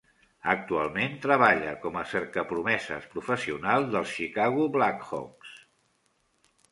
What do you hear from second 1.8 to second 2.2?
com a